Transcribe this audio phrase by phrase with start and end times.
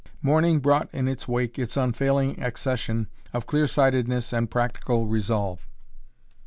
[0.23, 5.67] Morning brought in its wake its unfailing accession of clear sightedness and practical resolve.